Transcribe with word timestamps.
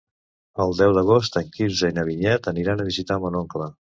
El 0.63 0.71
deu 0.77 0.93
d'agost 0.97 1.37
en 1.41 1.51
Quirze 1.57 1.91
i 1.93 1.95
na 1.99 2.05
Vinyet 2.09 2.51
aniran 2.55 2.81
a 2.81 2.89
visitar 2.91 3.21
mon 3.27 3.41
oncle. 3.45 3.71